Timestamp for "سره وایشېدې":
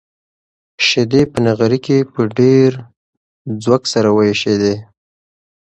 3.93-4.75